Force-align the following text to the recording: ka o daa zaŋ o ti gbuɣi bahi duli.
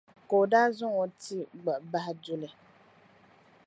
ka 0.29 0.35
o 0.41 0.43
daa 0.51 0.67
zaŋ 0.77 0.93
o 1.03 1.05
ti 1.21 1.37
gbuɣi 1.61 1.83
bahi 1.91 2.13
duli. 2.23 2.47